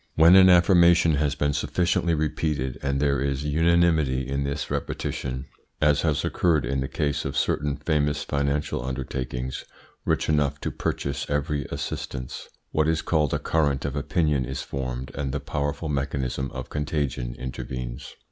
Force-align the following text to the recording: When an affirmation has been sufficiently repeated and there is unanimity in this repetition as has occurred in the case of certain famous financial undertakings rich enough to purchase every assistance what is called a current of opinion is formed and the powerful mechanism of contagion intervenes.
When 0.15 0.35
an 0.35 0.49
affirmation 0.49 1.13
has 1.17 1.35
been 1.35 1.53
sufficiently 1.53 2.15
repeated 2.15 2.79
and 2.81 2.99
there 2.99 3.21
is 3.21 3.43
unanimity 3.43 4.27
in 4.27 4.43
this 4.43 4.71
repetition 4.71 5.45
as 5.79 6.01
has 6.01 6.25
occurred 6.25 6.65
in 6.65 6.79
the 6.79 6.87
case 6.87 7.23
of 7.23 7.37
certain 7.37 7.77
famous 7.77 8.23
financial 8.23 8.83
undertakings 8.83 9.63
rich 10.03 10.27
enough 10.27 10.59
to 10.61 10.71
purchase 10.71 11.29
every 11.29 11.65
assistance 11.65 12.49
what 12.71 12.87
is 12.87 13.03
called 13.03 13.31
a 13.31 13.37
current 13.37 13.85
of 13.85 13.95
opinion 13.95 14.43
is 14.43 14.63
formed 14.63 15.11
and 15.13 15.31
the 15.33 15.39
powerful 15.39 15.87
mechanism 15.87 16.49
of 16.49 16.71
contagion 16.71 17.35
intervenes. 17.37 18.15